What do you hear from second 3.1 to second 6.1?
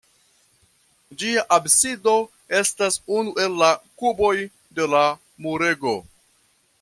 unu el la kuboj de la murego.